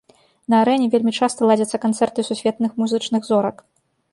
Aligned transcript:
На 0.53 0.55
арэне 0.63 0.87
вельмі 0.95 1.13
часта 1.27 1.49
ладзяцца 1.51 1.81
канцэрты 1.85 2.27
сусветных 2.31 2.71
музычных 2.85 3.21
зорак. 3.33 3.57